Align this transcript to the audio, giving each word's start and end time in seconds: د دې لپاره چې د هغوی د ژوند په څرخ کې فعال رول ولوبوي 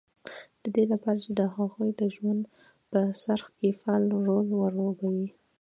د 0.61 0.63
دې 0.75 0.83
لپاره 0.91 1.17
چې 1.25 1.31
د 1.39 1.41
هغوی 1.55 1.89
د 2.01 2.03
ژوند 2.15 2.43
په 2.89 2.99
څرخ 3.23 3.45
کې 3.57 3.77
فعال 3.81 4.03
رول 4.27 4.47
ولوبوي 4.53 5.29